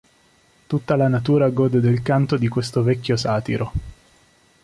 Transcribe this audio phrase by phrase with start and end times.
[0.65, 3.71] Tutta la natura gode del canto di questo vecchio satiro.